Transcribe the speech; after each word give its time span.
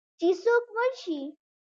چې 0.19 0.29
څوک 0.43 0.65
مړ 0.75 0.89
شي 1.01 1.19